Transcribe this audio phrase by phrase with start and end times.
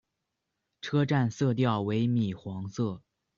[0.81, 3.03] 车站色调为米黄色。